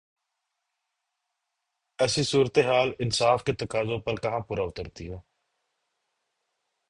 [1.99, 5.17] ایسی صورتحال انصاف کے تقاضوں پر کہاں پورا اترتی ہے؟